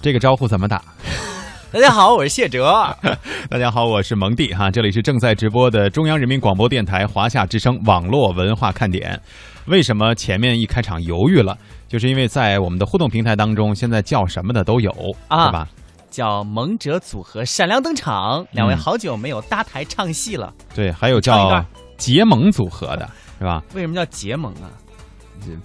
[0.00, 0.82] 这个招呼怎么打？
[1.70, 2.96] 大家好，我是谢哲。
[3.50, 9.20] 大家好，我是蒙蒂哈，这里是正在直播的中央人民广播电台华夏之声网络文化看点。
[9.66, 11.56] 为什么前面一开场犹豫了？
[11.88, 14.90] 就是因为在我们的互动平台当中，现在叫什么的都有，
[15.28, 15.68] 啊是吧？
[16.10, 20.52] 叫蒙哲组合闪亮登场，两位好久没有搭台唱戏了。
[20.74, 21.62] 对，还有叫
[21.98, 23.06] 结盟组合的，
[23.38, 23.62] 是吧？
[23.74, 24.72] 为什么叫结盟啊？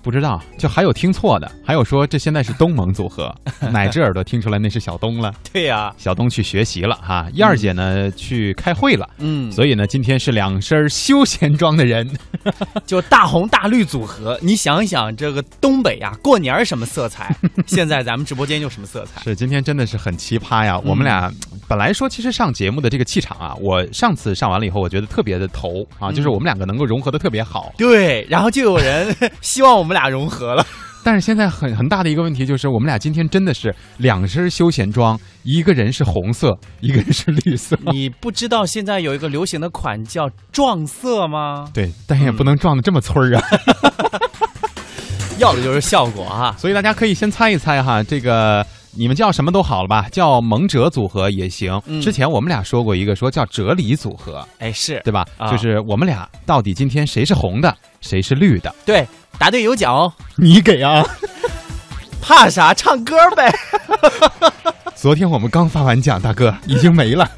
[0.02, 3.34] 不知道，就还有听错的，还有说这现在是东盟组合，
[3.72, 5.34] 哪只耳朵听出来那是小东了？
[5.52, 9.10] 对呀、小东去学习了哈，燕儿姐呢去开会了。
[9.18, 12.10] 嗯，所以呢，今天是两身休闲装的人，
[12.86, 17.36] 就大红大绿组合，你想一想，这个东北呀，过年什么色彩？
[17.68, 19.22] 现在咱们直播间就什么色彩？
[19.24, 20.78] 是今天真的是很奇葩呀！
[20.80, 21.32] 我们俩
[21.74, 27.74] 本来说其实上节目的这个气场啊，我上次上完了以后，我觉得特别的投啊，就是我们两个能够融合的特别好。
[27.80, 30.64] 对，然后就有人 希望我们俩融合了。
[31.04, 37.76] 但是现在很很大的一个问题就是，我们俩今天真的是两身休闲装，一个人是红色，一个人是绿色。
[37.92, 41.68] 你不知道现在有一个流行的款叫撞色吗？
[41.74, 43.44] 对，但也不能撞的这么村儿啊。
[45.40, 46.56] 要的就是效果啊！
[46.60, 48.64] 所以大家可以先猜一猜哈，这个
[48.96, 50.08] 你们叫什么都好了吧？
[50.12, 51.82] 叫蒙哲组合也行。
[51.86, 55.26] 嗯之前我们俩说过一个，说叫哲理组合，哎，是对吧？
[55.38, 58.74] 啊就是我们俩到底今天谁是红的，谁是绿的？
[58.86, 60.12] 对，答对有奖哦。
[60.38, 61.04] 你给啊！
[62.22, 62.74] 怕啥？
[62.74, 63.54] 唱歌呗。
[64.96, 67.30] 昨天我们刚发完奖，大哥已经没了。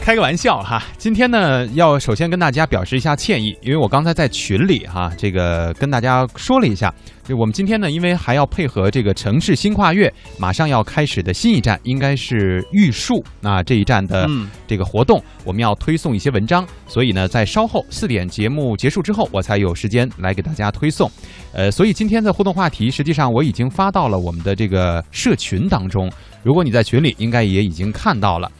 [0.00, 21.08] 开个玩笑哈，今天呢要首先跟大家表示一下歉意，因为我刚才在群里哈，这个跟大家说了一下，就我们今天呢，因为还要配合这个城市新跨越马上要开始的新一站，应该是玉树那这一站的嗯这个活动，我们要推送一些文章，所以呢，在稍后四点节目结束之后，我才有时间来给大家推送。
[21.52, 26.10] 呃，所以今天的互动话题，实际上我已经发到了我们的这个社群当中，
[26.42, 28.50] 如果你在群里，应该也已经看到了。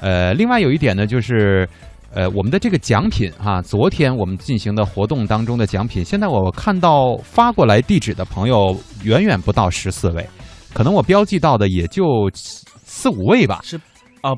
[0.00, 1.68] 呃，另外有一点呢，就是。
[2.12, 10.28] 呃，我们的这个奖品哈、昨天我们进行的活动当中的奖品，现在我看到发过来地址的朋友远远不到十四位，
[10.74, 13.60] 可能我标记到的也就四五位吧。
[13.62, 13.76] 是
[14.22, 14.34] 啊、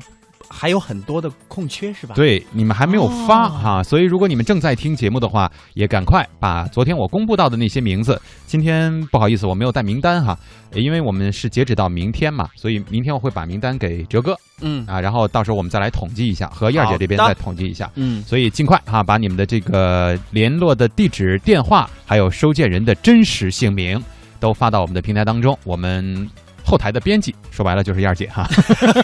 [0.63, 10.39] 还有很多的空缺是吧？，对，你们还没有发哦哈、所以如果你们正在听节目的话，也赶快把昨天我公布到的那些名字，今天不好意思我没有带名单哈，
[10.71, 17.91] 呃因为我们是截止到明天嘛，所以明天我会把名单给哲哥嗯啊，然后到时候我们再来统计一下，和燕儿姐这边再统计一下。
[17.95, 24.01] 嗯，所以尽快哈、把你们的这个联络的地址、电话，还有收件人的真实姓名，
[24.39, 25.59] 都发到我们的平台当中。
[25.65, 26.25] 我们
[26.73, 28.49] 后台的编辑，说白了就是燕儿姐哈，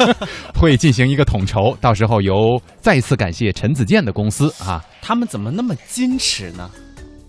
[0.59, 1.77] 会进行一个统筹。
[1.79, 4.83] 到时候由再次感谢陈子健的公司啊。
[5.03, 6.67] 他们怎么那么矜持呢？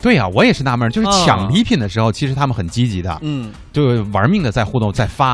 [0.00, 5.32] 对呀、我也是纳闷，就是啊抢礼品的时候，其实他们很积极的，嗯，就玩命的在互动、在发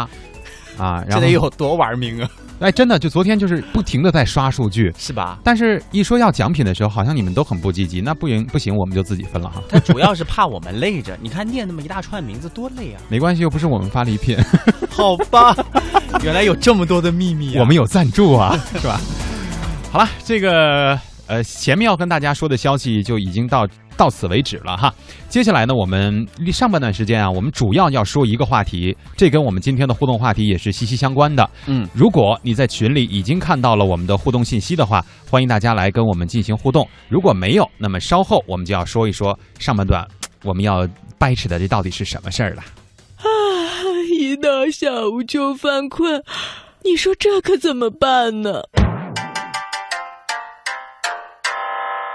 [0.76, 1.04] 啊。
[1.06, 2.28] 然后这得有多玩命啊？
[2.60, 4.92] 哎，真的就昨天就是不停的在刷数据。
[4.96, 5.38] 是吧？
[5.44, 8.00] 但是，一说要奖品的时候，好像你们都很不积极。
[8.00, 9.62] 那不行，不行，我们就自己分了哈。
[9.68, 13.00] 他主要是怕我们累着，你看念那么一大串名字多累啊！
[13.08, 14.38] 没关系，又不是我们发礼品，
[14.90, 15.54] 好吧，
[16.22, 17.60] 原来有这么多的秘密啊！
[17.60, 19.00] 我们有赞助啊， 是吧？
[19.92, 24.92] 好了，这个呃，前面要跟大家说的消息就已经到到此为止了哈。
[25.28, 31.48] 接下来呢，我们上半段时间啊，我们主要要说一个话题，这跟我们今天的互动话题也是息息相关的。
[31.66, 36.86] 嗯，如果你在群里已经看到了我们的互动信息的话，欢迎大家来跟我们进行互动。
[37.08, 40.06] 如果没有，那么稍后我们就要说一说上半段
[40.44, 40.86] 我们要
[41.18, 42.62] 掰扯的这到底是什么事儿了。
[43.16, 43.24] 啊
[44.18, 46.22] 一到下午就犯困，
[46.84, 48.62] 你说这可怎么办呢？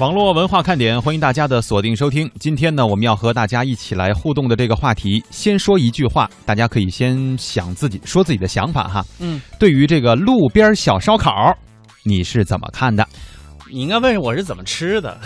[0.00, 2.28] 网络文化看点，欢迎大家的锁定收听。
[2.40, 9.04] 今天呢，我们要和大家一起来互动的这个话题，先说一句话，大家可以先想自己说自己的想法哈。
[9.20, 11.56] 嗯，对于这个路边小烧烤，
[12.02, 13.06] 你是怎么看的？
[13.70, 15.16] 你应该问我是怎么吃的，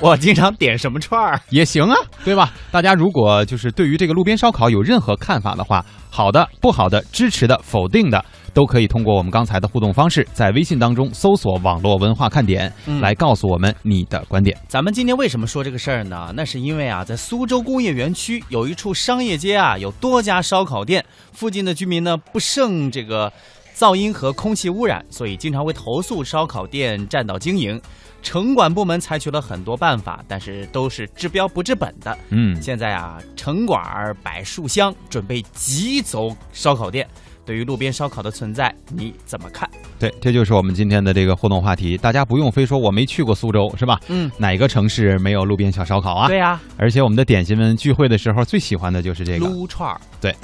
[0.00, 1.40] 我经常点什么串儿。
[1.50, 2.52] 也行啊，对吧？
[2.72, 8.24] 大家如果就是对于这个路边烧烤有任何看法的话，好的、不好的、支持的、否定的，
[8.58, 14.58] 都可以通过我们刚才的互动方式，在微信当中搜索“网络文化看点”嗯来告诉我们你的观点。
[14.66, 16.32] 咱们今天为什么说这个事儿呢？
[16.34, 23.32] 那是因为啊，在苏州工业园区有一处商业街啊，有多家烧烤店，附近的居民呢不胜这个
[23.76, 27.80] 噪音和空气污染，所以经常会投诉烧烤店占道经营。
[28.20, 32.18] 城管部门采取了很多办法，但是都是治标不治本的。
[32.30, 37.06] 嗯，现在啊，城管儿摆树箱，准备挤走烧烤店。
[37.48, 39.66] 对于路边烧烤的存在，你怎么看？
[39.98, 41.96] 对，这就是我们今天的这个互动话题。
[41.96, 43.98] 大家不用非说我没去过苏州，是吧？
[44.08, 46.28] 嗯，哪个城市没有路边小烧烤啊？
[46.28, 49.98] 对呀、而且我们的点心们聚会的时候最喜欢的就是这个，撸串儿。
[50.20, 50.36] 对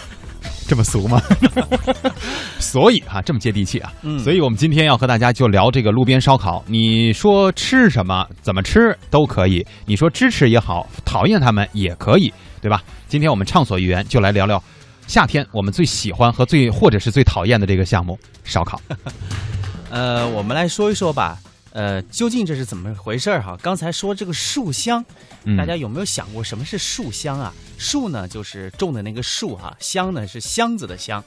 [0.68, 1.22] 这么俗吗？
[2.60, 3.90] 所以哈、这么接地气啊。
[4.02, 6.62] 嗯所以我们今天要和大家就聊这个路边烧烤。
[6.66, 9.66] 你说吃什么，怎么吃都可以。
[9.86, 12.82] 你说支持也好，讨厌他们也可以，对吧？
[13.08, 14.62] 今天我们畅所欲言，就来聊聊
[15.06, 18.80] 夏天我们最喜欢和最或者是最讨厌的这个项目——烧烤。
[19.90, 21.38] 呃，我们来说一说吧。
[21.72, 23.58] 呃，究竟这是怎么回事儿哈？
[23.62, 25.02] 刚才说这个树香，
[25.44, 27.52] 嗯大家有没有想过什么是树香啊？
[27.78, 31.24] 树呢就是种的那个树哈，香呢是箱子的香。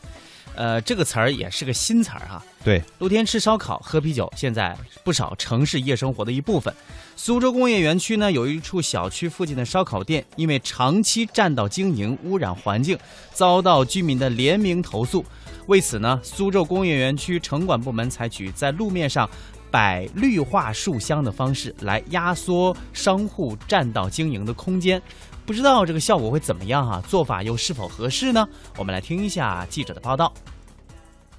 [0.55, 2.43] 呃，这个词儿也是个新词儿哈。
[2.63, 6.73] 对，露天吃烧烤、喝啤酒，现在不少城市夜生活的一部分。
[7.15, 12.97] 苏州工业园区呢，有一处小区附近的烧烤店，因为长期占道经营，污染环境，
[13.31, 15.23] 遭到居民的联名投诉。
[15.67, 19.29] 为此呢，苏州工业园区城管部门采取在路面上
[19.71, 25.01] 摆绿化树箱的方式来压缩商户占道经营的空间。
[25.45, 27.03] 不知道这个效果会怎么样啊？
[27.07, 28.47] 做法又是否合适呢？
[28.77, 30.33] 我们来听一下记者的报道。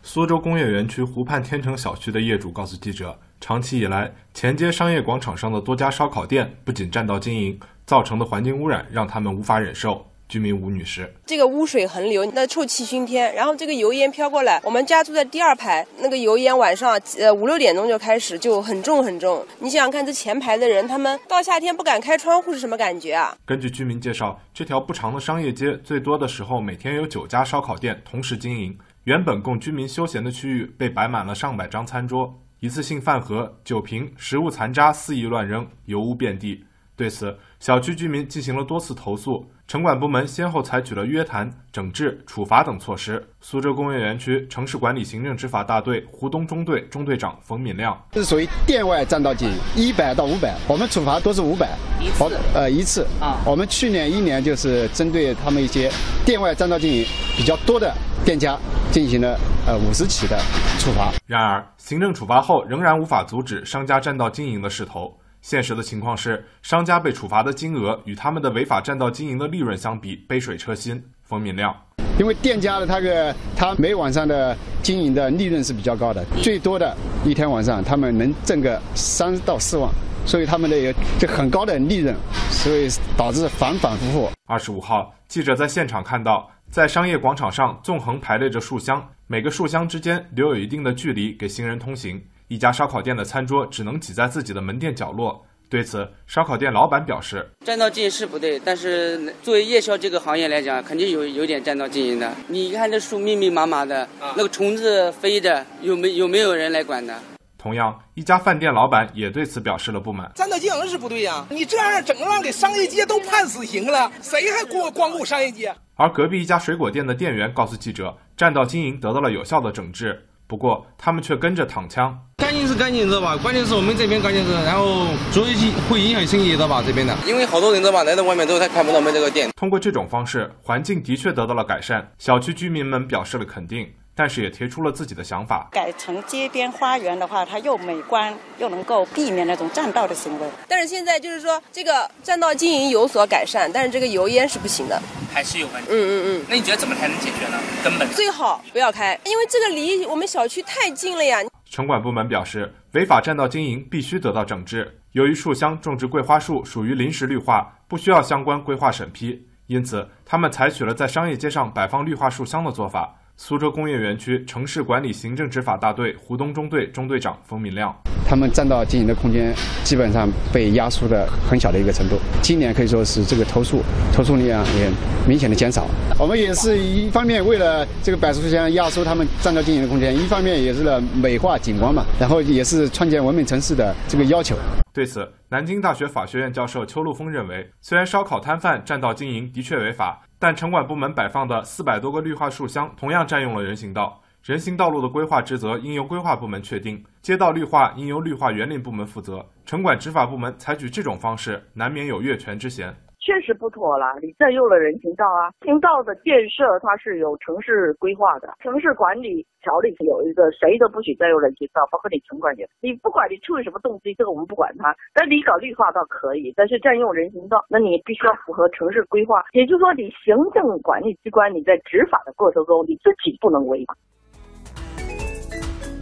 [0.02, 10.06] 苏州工业园区湖畔天成小区的业主告诉记者，长期以来，前街商业广场上的多家烧烤店不仅占道经营，造成的环境污染让他们无法忍受。
[10.28, 19.46] 居民吴女士，这个污水横流，那臭气熏天，然后这个油烟飘过来，我们家住在第二排，那个油烟晚上呃五六点钟就开始就很重很重。
[19.60, 23.36] 你想想看，这前排的人，他们到夏天不敢开窗户是什么感觉啊？
[23.44, 36.64] 根据居民介绍，这条不长的商业街最多的时候每天有九家烧烤店同时经营，原本供居民休闲的区域被摆满了上百张餐桌，一次性饭盒、酒瓶、食物残渣肆意乱扔，油污遍地。
[36.96, 43.20] 对此，小区居民进行了多次投诉，城管部门先后采取了约谈、整治、处罚等措施。
[43.40, 53.42] 苏州工业园区城市管理行政执法大队湖东中队中队长冯敏亮，这是属于店外占道经营，一百到五百，我们处罚都是五百，一次，呃一次啊。
[53.44, 55.90] 我们去年一年就是针对他们一些
[56.24, 57.04] 店外占道经营
[57.36, 57.92] 比较多的
[58.24, 58.56] 店家
[58.92, 59.36] 进行了
[59.66, 60.38] 呃五十起的
[60.78, 61.12] 处罚。
[61.26, 65.12] 然而，行政处罚后仍然无法阻止商家占道经营的势头。
[65.46, 71.00] 现实的情况是，商家被处罚的金额与他们的违法占道经营的利润相比，杯水车薪。
[71.22, 71.72] 冯敏亮，
[72.18, 79.88] 因为店家的他个他每晚上的经营的利润是比较高的，最多的一天晚上他们能挣个三到四万，
[80.26, 82.12] 所以他们的有这很高的利润，
[82.50, 84.28] 所以导致反反复复。
[84.48, 92.20] 二十五号，记者在现场看到，在商业广场上纵横排列着树箱，每个树箱之间留有一定的距离给行人通行。
[92.48, 95.44] 一家烧烤店的餐桌只能挤在自己的门店角落。
[95.68, 102.32] 对此，烧烤店老板表示：“占道经营是不对，但是作为夜宵这个行业来讲，肯定有有点占道经营的。
[102.46, 107.12] 你看这树密密麻麻的，那个虫子飞的，有没有没有人来管的？”
[107.58, 110.30] 同样，一家饭店老板也对此表示了不满。
[110.36, 115.74] 占道经营是不对呀、你这样整让给商业街都判死刑了，谁还光光顾商业街？
[115.96, 120.24] 而隔壁一家水果店的店员告诉记者，占道经营得到了有效的整治。
[120.46, 122.16] 不过，他们却跟着躺枪。
[122.36, 123.36] 干净是干净，知道吧？
[123.36, 126.82] 关键是我们这边干净是，然后所以会影响生意，知道吧？
[126.86, 129.50] 这边的，因为好多人知道吧，来到外面之后他看不到我们这个店。
[129.56, 135.68] 通过这种方式，环境的确得到了改善，小区居民们表示了肯定，但是也提出了自己的想法。
[135.70, 140.48] 改成街边花园的话，它又美观，又能够避免那种占道的行为。
[140.66, 144.98] 但是现在就是说，这个占道经营有所改善，但是这个油烟是不行的。
[145.30, 145.88] 还是有问题。
[145.90, 146.44] 嗯嗯嗯。
[146.48, 147.58] 那你觉得怎么才能解决呢？
[147.84, 151.40] 根本最好不要开，因为这个离我们小区太近了呀。
[151.68, 154.98] 城管部门表示，违法占道经营必须得到整治。
[155.12, 163.14] 由于树箱种植桂花树属于临时绿化，不需要相关规划审批，因此他们采取了在商业街上摆放绿化树箱的做法。
[163.38, 167.94] 苏州工业园区城市管理行政执法大队湖东中队中队长冯敏亮，
[168.26, 172.16] 他们占道经营的空间基本上被压缩的很小的一个程度。
[172.40, 174.90] 今年可以说是这个投诉投诉量也
[175.28, 175.86] 明显的减少。
[176.18, 184.56] 我们也是一方面为了这个百树乡压缩他们占道经营的空间，一方面也是了美化景观嘛，然后也是创建文明城市的这个要求。
[184.94, 194.20] 对此，南京大学法学院教授邱路峰认为，虽然烧烤摊贩占道经营的确违法，但城管部门摆放的四百多个绿化树箱同样占用了人行道。
[194.42, 199.44] 人行道路的规划职责应由规划部门确定，街道绿化应由绿化园林部门负责。
[199.64, 202.94] 城管执法部门采取这种方式，难免有越权之嫌。
[203.26, 205.50] 确实不妥了，你占用了人行道啊！
[205.62, 212.64] 行道的建设它是有城市规划的，城市管理条例有一个，谁都不许占用人行道，包括你城管也。
[212.80, 214.94] 你不管你出于什么动机，这个我们不管它。
[215.12, 219.42] 但你搞绿化倒可以，但是占用人行道，那你必须要符合城市规划。
[219.54, 223.96] 也就是说，你行政管理机关你在执法的过程中，你自己不能违法。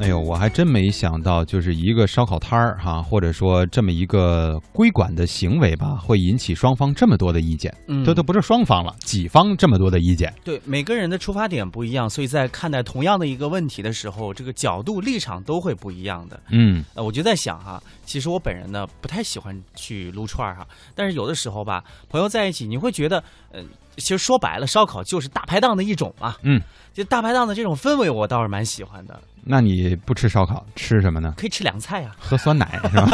[0.01, 7.73] 哎呦，我还真没想到，就是一个烧烤摊儿哈，或者说这么一个规管的行为吧，会引起双方这么多的意见。
[7.87, 10.35] 嗯这都不是双方了，几方这么多的意见。
[10.45, 16.39] 对每个人的出发点不一样，所以在看待同样的一个问题的时候，这个角度立场都会不一样的。
[16.51, 23.23] 嗯呃，我就在想哈，其实我本人呢不太喜欢去撸串儿哈，但是有的时候吧，朋友在一起，你会觉得，
[23.53, 23.63] 呃，
[23.97, 26.35] 其实说白了，烧烤就是大排档的一种嘛。
[26.43, 26.61] 嗯，
[26.93, 31.35] 就大排档的这种氛围，我倒是蛮喜欢的，那你不吃烧烤，吃什么呢？
[31.37, 32.17] 可以吃凉菜啊。
[32.19, 33.09] 喝酸奶是吧？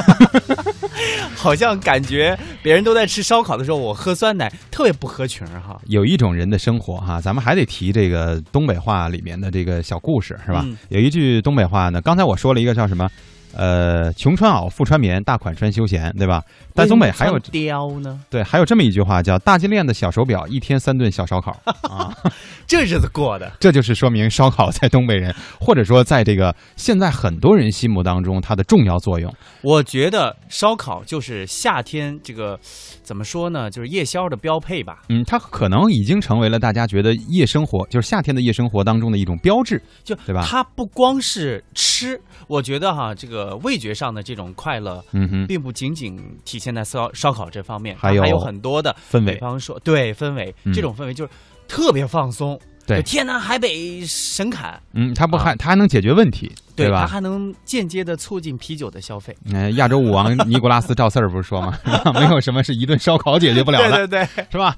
[1.36, 5.80] 好像感觉别人都在吃烧烤的时候，我喝酸奶特别不合群哈。
[5.86, 10.62] 有一种人的生活哈，咱们还得提这个东北话里面的这个小故事是吧？
[10.66, 13.08] 嗯有一句东北话呢，刚才我说了一个叫什么？
[13.54, 16.42] 呃，穷穿袄，富穿棉，大款穿休闲，对吧？
[16.74, 21.50] 但东北还有貂呢，对，还有这么一句话叫“大金链子，小手表，一天三顿小烧烤”
[21.82, 22.14] 啊，
[22.66, 23.50] 这日子过的。
[23.58, 29.32] 这就是说明烧烤在东北人，或者说在这个现在很多人心目当中它的重要作用。
[29.62, 32.58] 我觉得烧烤就是夏天这个
[33.02, 35.02] 怎么说呢，就是夜宵的标配吧。
[35.08, 40.46] 嗯，它可能已经成为了大家觉得夜生活，就是夏天的夜生活当中的一种标志，就对吧？
[40.46, 51.30] 它不光是吃，我觉得哈，这个味觉上的这种快乐，嗯哼并不仅仅体现在烧烧烤这方面，还有还有很多的氛围比方说，对氛围，嗯这种氛围就是
[51.68, 57.06] 特别放松，对天南海北神侃，嗯，它不还它还能解决问题，对它吧？
[57.06, 59.36] 还能间接的促进啤酒的消费。
[59.44, 61.78] 嗯、亚洲舞王尼古拉斯赵四儿不是说吗？
[62.14, 64.76] 没有什么是一顿烧烤解决不了的， 对对对，是吧？